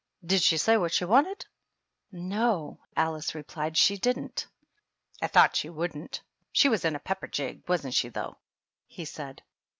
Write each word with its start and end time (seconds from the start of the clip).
"Did 0.25 0.41
she 0.41 0.57
say 0.57 0.77
what 0.77 0.93
she 0.95 1.05
wanted?"" 1.05 1.45
No," 2.31 2.79
Alice 2.97 3.35
replied," 3.35 3.77
she 3.77 3.97
didn't."" 3.99 4.47
I 5.21 5.27
thought 5.27 5.55
she 5.55 5.69
wouldn't. 5.69 6.23
She 6.51 6.69
was 6.69 6.83
in 6.83 6.95
a 6.95 6.99
pep 6.99 7.19
per 7.21 7.27
jig, 7.27 7.69
wasn't 7.69 7.93
she, 7.93 8.09
though?" 8.09 8.39
he 8.87 9.05
said. 9.05 9.43